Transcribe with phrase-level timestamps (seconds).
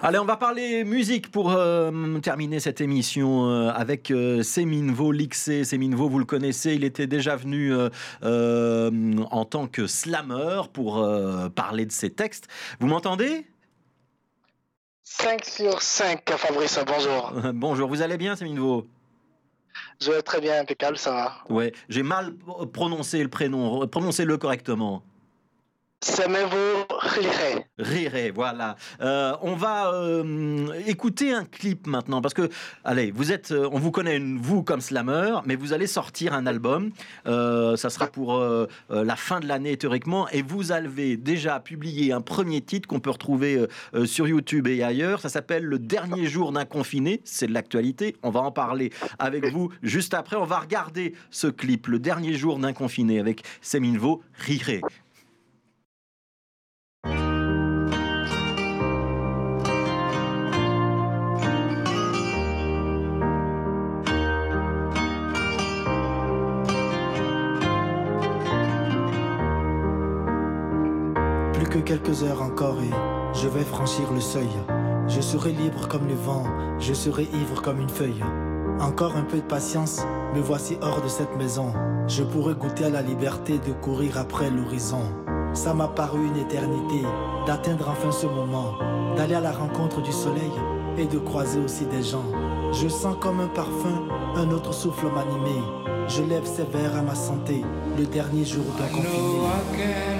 [0.00, 5.64] Allez, on va parler musique pour euh, terminer cette émission euh, avec euh, Seminvo Lixé.
[5.64, 7.74] Seminvo, vous le connaissez, il était déjà venu
[8.22, 11.04] en tant que slammer pour
[11.54, 12.46] parler de ses textes.
[12.78, 13.44] Vous m'entendez?
[15.02, 17.32] 5 sur 5, Fabrice, bonjour.
[17.54, 18.86] bonjour, vous allez bien, Seminvo
[20.00, 21.34] Je vais très bien, impeccable, ça va.
[21.48, 22.34] Ouais, j'ai mal
[22.72, 25.02] prononcé le prénom, prononcez-le correctement.
[26.00, 27.66] Seminvo Riré.
[27.76, 28.76] Riré, voilà.
[29.00, 32.48] Euh, on va euh, écouter un clip maintenant parce que,
[32.84, 36.46] allez, vous êtes, euh, on vous connaît vous comme slammer, mais vous allez sortir un
[36.46, 36.90] album.
[37.24, 38.40] ça sera pour
[38.90, 43.10] la fin de l'année théoriquement, et vous avez déjà publié un premier titre qu'on peut
[43.10, 43.66] retrouver
[44.04, 45.20] sur YouTube et ailleurs.
[45.20, 47.20] Ça s'appelle Le dernier jour d'un confiné.
[47.24, 48.16] C'est de l'actualité.
[48.22, 50.36] On va en parler avec vous juste après.
[50.36, 54.80] On va regarder ce clip, Le dernier jour d'un confiné, avec Seminvo Riré.
[71.88, 72.94] Quelques heures encore et
[73.32, 74.50] je vais franchir le seuil.
[75.08, 76.44] Je serai libre comme le vent,
[76.78, 78.22] je serai ivre comme une feuille.
[78.78, 80.02] Encore un peu de patience,
[80.34, 81.72] me voici hors de cette maison.
[82.06, 85.00] Je pourrais goûter à la liberté de courir après l'horizon.
[85.54, 87.06] Ça m'a paru une éternité
[87.46, 88.74] d'atteindre enfin ce moment,
[89.16, 90.52] d'aller à la rencontre du soleil
[90.98, 92.26] et de croiser aussi des gens.
[92.70, 94.04] Je sens comme un parfum,
[94.36, 95.62] un autre souffle m'animer.
[96.06, 97.64] Je lève ces verres à ma santé,
[97.96, 100.17] le dernier jour d'un confiné.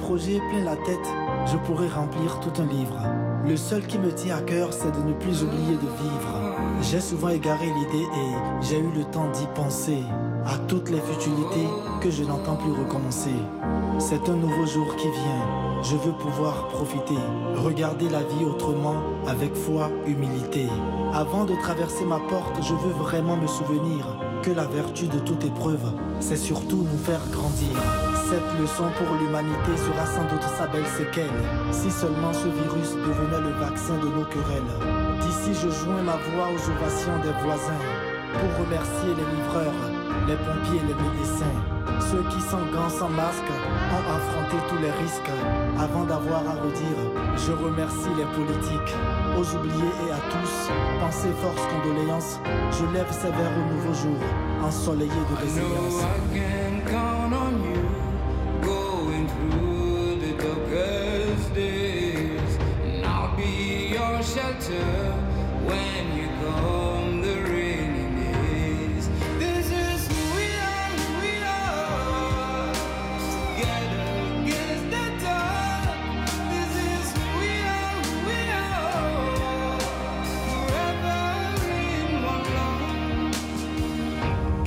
[0.00, 1.14] Projets plein la tête,
[1.46, 2.98] je pourrais remplir tout un livre.
[3.46, 6.56] Le seul qui me tient à cœur, c'est de ne plus oublier de vivre.
[6.82, 10.02] J'ai souvent égaré l'idée et j'ai eu le temps d'y penser
[10.46, 11.68] à toutes les futilités
[12.00, 13.34] que je n'entends plus recommencer.
[13.98, 17.18] C'est un nouveau jour qui vient, je veux pouvoir profiter,
[17.56, 18.96] regarder la vie autrement,
[19.26, 20.66] avec foi, humilité.
[21.14, 24.04] Avant de traverser ma porte, je veux vraiment me souvenir
[24.42, 27.76] que la vertu de toute épreuve, c'est surtout nous faire grandir.
[28.28, 31.40] Cette leçon pour l'humanité sera sans doute sa belle séquelle,
[31.70, 34.74] si seulement ce virus devenait le vaccin de nos querelles.
[35.20, 37.82] D'ici je joins ma voix aux ovations des voisins,
[38.34, 39.80] pour remercier les livreurs,
[40.26, 43.50] les pompiers, les médecins, ceux qui sans gants, sans masque,
[43.92, 45.30] ont affronté tous les risques.
[45.78, 47.00] Avant d'avoir à redire,
[47.36, 48.94] je remercie les politiques,
[49.38, 50.70] aux oubliés et à tous.
[51.00, 52.40] Pensez, force, condoléances,
[52.72, 54.18] je lève ces verres au nouveau jour,
[54.62, 56.04] ensoleillé de résilience.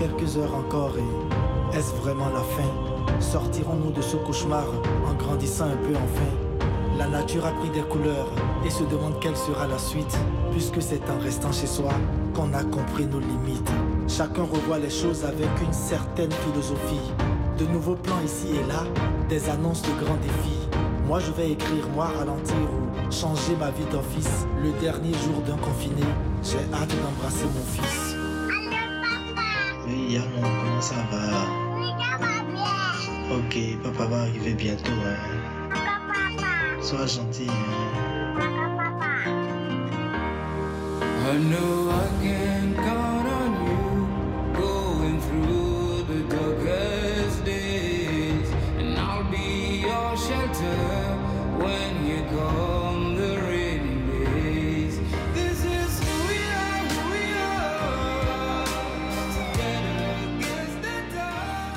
[0.01, 3.19] Quelques heures encore et est-ce vraiment la fin?
[3.19, 4.65] Sortirons-nous de ce cauchemar
[5.07, 6.65] en grandissant un peu enfin?
[6.97, 8.31] La nature a pris des couleurs
[8.65, 10.17] et se demande quelle sera la suite,
[10.49, 11.91] puisque c'est en restant chez soi
[12.33, 13.71] qu'on a compris nos limites.
[14.07, 17.11] Chacun revoit les choses avec une certaine philosophie.
[17.59, 18.83] De nouveaux plans ici et là,
[19.29, 20.67] des annonces de grands défis.
[21.05, 24.47] Moi je vais écrire, moi ralentir ou changer ma vie d'office.
[24.63, 26.07] Le dernier jour d'un confiné,
[26.41, 28.10] j'ai hâte d'embrasser mon fils.
[30.11, 31.47] Yaron, comment ça va?
[33.33, 34.91] Ok, papa va arriver bientôt.
[35.05, 35.69] Hein.
[35.69, 37.47] Papa, Sois gentil.
[37.47, 38.35] Hein.
[38.35, 39.31] papa, papa.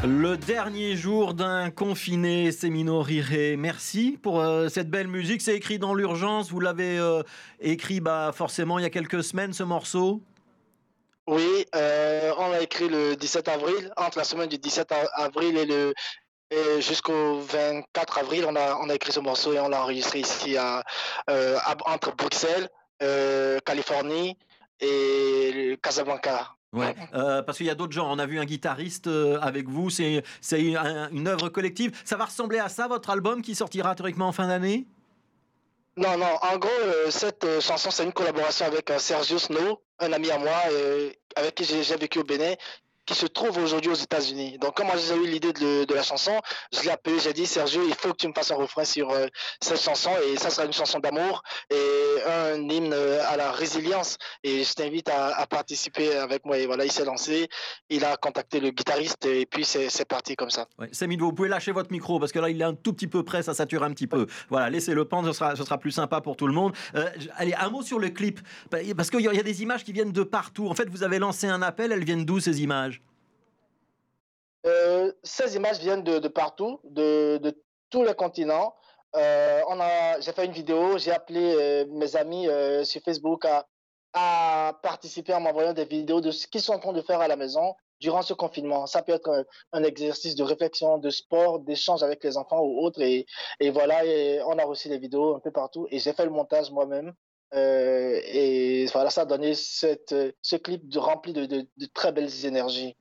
[0.06, 3.56] Le dernier jour d'un confiné, Sémino Riré.
[3.56, 5.40] Merci pour euh, cette belle musique.
[5.40, 6.50] C'est écrit dans l'urgence.
[6.50, 7.22] Vous l'avez euh,
[7.58, 10.20] écrit bah, forcément il y a quelques semaines, ce morceau.
[11.26, 15.56] Oui, euh, on l'a écrit le 17 avril, entre la semaine du 17 a- avril
[15.56, 15.94] et le
[16.80, 20.84] jusqu'au 24 avril, on a, écrit ce morceau et on l'a enregistré ici à,
[21.86, 22.68] entre Bruxelles,
[23.64, 24.36] Californie
[24.78, 26.54] et Casablanca.
[26.74, 28.10] Ouais, euh, parce qu'il y a d'autres gens.
[28.10, 29.90] On a vu un guitariste euh, avec vous.
[29.90, 31.92] C'est c'est un- une œuvre collective.
[32.04, 34.86] Ça va ressembler à ça, votre album qui sortira théoriquement en fin d'année?
[35.96, 40.28] Non, non, en gros, euh, cette chanson, c'est une collaboration avec Sergio Snow, un ami
[40.30, 40.56] à moi,
[41.36, 42.54] avec qui j'ai j'ai vécu au Bénin,
[43.06, 44.58] qui se trouve aujourd'hui aux États-Unis.
[44.58, 46.40] Donc, quand moi j'ai eu l'idée de, la chanson,
[46.72, 49.10] je l'ai appelé, j'ai dit, Sergio, il faut que tu me fasses un refrain sur
[49.10, 49.26] euh,
[49.60, 54.16] cette chanson, et ça sera une chanson d'amour et un hymne euh, à la résilience.
[54.42, 56.58] Et je t'invite à, participer avec moi.
[56.58, 57.48] Et voilà, il s'est lancé,
[57.90, 60.66] il a contacté le guitariste, et puis c'est parti comme ça.
[60.78, 60.88] Ouais.
[61.18, 63.42] Vous pouvez lâcher votre micro parce que là, il est un tout petit peu près,
[63.42, 64.26] ça sature un petit peu.
[64.48, 66.72] Voilà, laissez-le pendre, ce sera, plus sympa pour tout le monde.
[66.94, 68.40] Euh, allez, un mot sur le clip,
[68.96, 70.68] parce qu'il y a des images qui viennent de partout.
[70.68, 72.93] En fait, vous avez lancé un appel, elles viennent d'où ces images?
[74.66, 77.40] Euh, ces images viennent de, partout, de,
[77.90, 78.74] tous les continents.
[79.16, 83.44] Euh, on a, j'ai fait une vidéo, j'ai appelé euh, mes amis euh, sur Facebook
[83.44, 83.66] à,
[84.82, 87.34] participer en m'envoyant des vidéos de ce qu'ils sont en train de faire à la
[87.34, 88.86] maison durant ce confinement.
[88.86, 93.00] Ça peut être un, exercice de réflexion, de sport, d'échange avec les enfants ou autres.
[93.02, 93.26] Et,
[93.70, 94.02] voilà,
[94.46, 95.88] on a reçu des vidéos un peu partout.
[95.90, 97.12] Et j'ai fait le montage moi-même.
[97.54, 102.10] Euh, et voilà, ça a donné cette, ce clip de, rempli de, de, de très
[102.10, 102.96] belles énergies.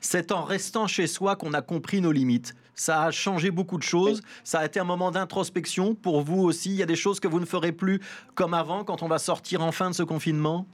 [0.00, 2.54] C'est en restant chez soi qu'on a compris nos limites.
[2.74, 4.20] Ça a changé beaucoup de choses.
[4.42, 6.70] Ça a été un moment d'introspection pour vous aussi.
[6.70, 8.00] Il y a des choses que vous ne ferez plus
[8.34, 10.66] comme avant quand on va sortir enfin de ce confinement?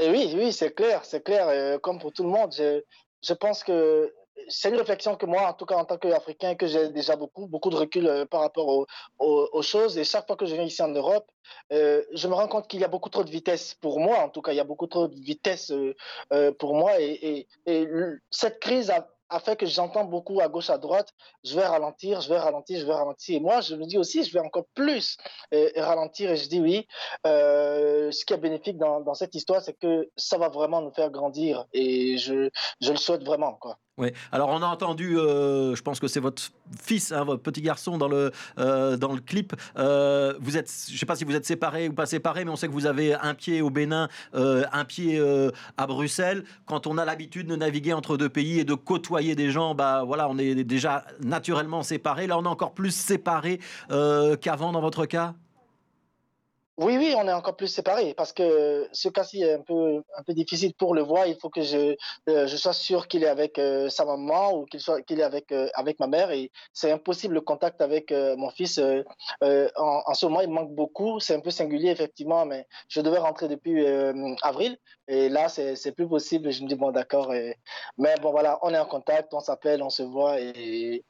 [0.00, 1.46] Et oui, oui, c'est clair, c'est clair.
[1.48, 2.82] euh, comme pour tout le monde, je,
[3.22, 4.12] je pense que
[4.48, 7.46] c'est une réflexion que moi, en tout cas en tant qu'Africain, que j'ai déjà beaucoup,
[7.46, 8.86] beaucoup de recul euh, par rapport
[9.18, 9.96] aux, choses.
[9.98, 11.26] Et chaque fois que je viens ici en Europe,
[11.72, 14.18] euh, je me rends compte qu'il y a beaucoup trop de vitesse pour moi.
[14.18, 15.72] En tout cas, il y a beaucoup trop de vitesse
[16.32, 17.00] euh, pour moi.
[17.00, 17.46] Et,
[18.30, 19.08] cette crise a,
[19.40, 21.12] fait que j'entends beaucoup à gauche, à droite.
[21.42, 23.36] Je vais ralentir, je vais ralentir, je vais ralentir.
[23.36, 25.16] Et moi, je me dis aussi, je vais encore plus
[25.76, 26.30] ralentir.
[26.30, 26.86] Et je dis oui.
[27.24, 31.10] Ce qui est bénéfique dans, dans cette histoire, c'est que ça va vraiment nous faire
[31.10, 31.64] grandir.
[31.72, 32.50] Et je,
[32.80, 33.54] je le souhaite vraiment.
[33.54, 33.78] Quoi.
[33.96, 34.08] Oui.
[34.32, 36.42] Alors on a entendu, euh, je pense que c'est votre
[36.80, 39.54] fils, hein, votre petit garçon dans le euh, dans le clip.
[39.78, 42.56] Euh, vous êtes, je sais pas si vous êtes séparés ou pas séparés, mais on
[42.56, 45.22] sait que vous avez un pied au Bénin, euh, un pied
[45.76, 46.44] à Bruxelles.
[46.66, 50.02] Quand on a l'habitude de naviguer entre deux pays et de côtoyer des gens, bah
[50.04, 52.26] voilà, on est déjà naturellement séparés.
[52.26, 55.34] Là, on est encore plus séparés qu'avant dans votre cas?
[56.76, 60.22] Oui, oui, on est encore plus séparés parce que ce cas-ci est un peu, un
[60.26, 61.24] peu difficile pour le voir.
[61.28, 61.94] Il faut que je,
[62.28, 65.22] euh, je sois sûr qu'il est avec euh, sa maman ou qu'il soit, qu'il est
[65.22, 66.32] avec, euh, avec ma mère.
[66.32, 68.80] Et c'est impossible le contact avec mon fils.
[68.80, 71.20] en, en ce moment, il manque beaucoup.
[71.20, 73.86] C'est un peu singulier, effectivement, mais je devais rentrer depuis
[74.42, 74.76] avril.
[75.06, 76.50] Et là, c'est, c'est plus possible.
[76.50, 77.32] Je me dis, bon, d'accord.
[77.34, 77.56] et-
[77.98, 81.04] Mais bon, voilà, on est en contact, on s'appelle, on se voit et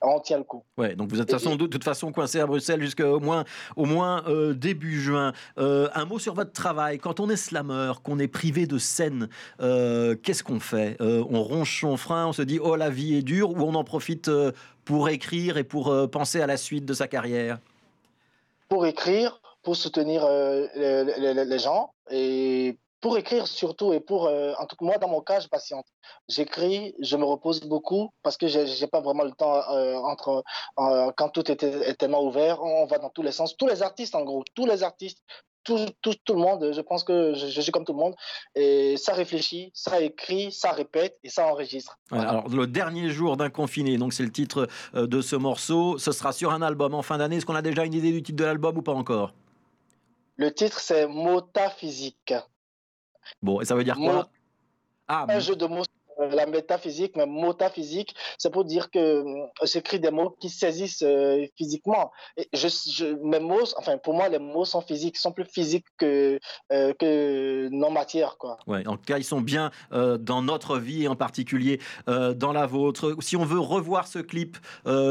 [0.00, 0.62] on tient le coup.
[0.76, 3.44] Ouais, donc vous êtes de toute façon, de toute façon coincé à Bruxelles jusqu'au moins,
[3.74, 4.22] au moins
[4.54, 5.07] début juin.
[5.16, 6.98] Euh, un mot sur votre travail.
[6.98, 9.28] Quand on est slammer, qu'on est privé de scène,
[9.60, 10.96] euh, qu'est-ce qu'on fait?
[11.00, 13.74] Euh, On ronge son frein, on se dit oh la vie est dure, ou on
[13.74, 14.30] en profite
[14.84, 17.58] pour écrire et pour penser à la suite de sa carrière?
[18.68, 20.26] pour écrire, pour soutenir
[20.76, 24.98] les, les- les gens et pour écrire surtout et pour, euh, en tout cas moi
[24.98, 25.86] dans mon cas, je patiente.
[26.28, 30.42] J'écris, je me repose beaucoup parce que j'ai pas vraiment le temps euh, entre
[30.78, 33.56] euh, quand tout était, est tellement ouvert, on va dans tous les sens.
[33.56, 35.22] Tous les artistes en gros, tous les artistes,
[35.64, 38.16] tout, tout, tout le monde, je pense que je, je suis comme tout le monde
[38.54, 41.98] et ça réfléchit, ça écrit, ça répète et ça enregistre.
[42.10, 45.98] Voilà, alors le dernier jour d'un confiné, donc c'est le titre de ce morceau.
[45.98, 47.36] Ce sera sur un album en fin d'année.
[47.36, 49.34] Est-ce qu'on a déjà une idée du titre de l'album ou pas encore?
[50.36, 52.34] Le titre c'est Motaphysique.
[53.42, 54.28] Bon, et ça veut dire quoi
[55.08, 55.84] Ah, un jeu de mots
[56.32, 61.46] la métaphysique, mais motaphysique, c'est pour dire que euh, j'écris des mots qui saisissent euh,
[61.56, 62.10] physiquement.
[62.36, 65.86] Et je, je- mes mots, enfin pour moi, les mots sont physiques, sont plus physiques
[65.96, 66.40] que,
[66.72, 68.58] euh, que non matière, quoi.
[68.66, 72.52] Ouais, en tout cas, ils sont bien euh, dans notre vie et en particulier dans
[72.52, 73.14] la vôtre.
[73.20, 74.56] Si on veut revoir ce clip,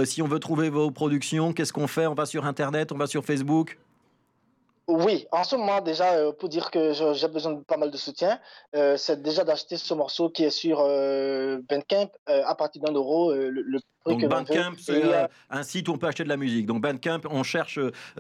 [0.04, 2.08] si on veut trouver vos productions, qu'est-ce qu'on fait?
[2.08, 3.78] On va sur Internet, on va sur Facebook?
[4.88, 7.98] Oui, en ce moment déjà, euh, pour dire que j'ai besoin de pas mal de
[7.98, 8.40] soutien,
[8.74, 13.34] euh, c'est déjà d'acheter ce morceau qui est sur euh, Bandcamp à partir d'un euro.
[13.34, 15.04] le, le prix Donc que Bandcamp, c'est
[15.50, 16.66] un site où on peut acheter de la musique.
[16.66, 17.80] Donc Bandcamp, on cherche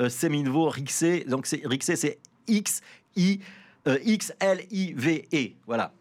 [0.09, 1.23] Seminvo Rixé.
[1.23, 2.81] Donc Rixé, c'est X
[3.15, 3.39] I
[4.03, 5.51] X L I V E.
[5.65, 5.93] Voilà.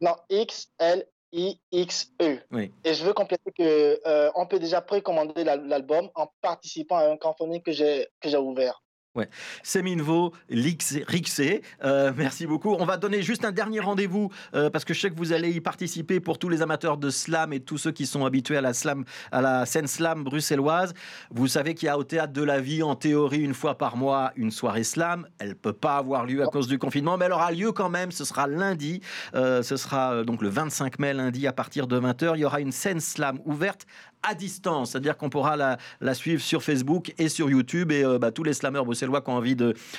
[0.00, 2.38] Non, X, L, I, X, E.
[2.52, 2.70] Oui.
[2.84, 7.06] Et je veux compléter que euh, on peut déjà précommander l'al- l'album en participant à
[7.06, 8.82] un crowdfunding que j'ai que j'ai ouvert.
[9.62, 11.62] Seminvo Lixé- Rixé.
[11.84, 12.74] Euh, merci beaucoup.
[12.78, 15.50] On va donner juste un dernier rendez-vous euh, parce que je sais que vous allez
[15.50, 18.60] y participer pour tous les amateurs de slam et tous ceux qui sont habitués à
[18.60, 20.94] la slam, à la scène slam bruxelloise.
[21.30, 23.96] Vous savez qu'il y a au théâtre de la vie en théorie une fois par
[23.96, 25.26] mois une soirée slam.
[25.38, 28.12] Elle peut pas avoir lieu à cause du confinement, mais elle aura lieu quand même.
[28.12, 29.00] Ce sera lundi.
[29.34, 32.32] Euh, ce sera donc le 25 mai lundi à partir de 20h.
[32.36, 33.86] Il y aura une scène slam ouverte
[34.22, 37.92] à distance, c'est-à-dire qu'on pourra la, suivre sur Facebook et sur YouTube.
[37.92, 39.56] Et euh, bah, tous les slammeurs bruxellois qui ont envie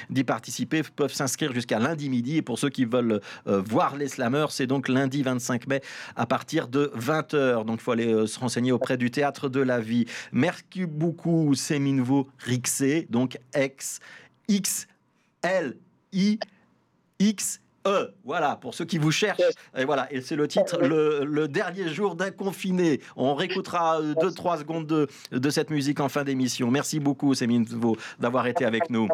[0.09, 2.37] d'y participer peuvent s'inscrire jusqu'à lundi midi.
[2.37, 5.81] Et pour ceux qui veulent euh, voir les slammeurs, c'est donc lundi 25 mai
[6.15, 7.65] à partir de 20h.
[7.65, 10.05] Donc il faut aller euh, se renseigner auprès du Théâtre de la Vie.
[10.31, 13.99] Merci beaucoup, Seminvo Rixé, donc X,
[14.47, 14.87] X,
[15.41, 15.77] L,
[16.13, 16.39] I,
[17.19, 19.41] X, E, voilà, pour ceux qui vous cherchent.
[19.75, 23.01] Et voilà, et c'est le titre, le, dernier jour d'un confiné.
[23.15, 26.69] On réécoutera 2-3 secondes de, de, cette musique en fin d'émission.
[26.69, 27.65] Merci beaucoup, Sémine,
[28.19, 29.07] d'avoir été avec nous.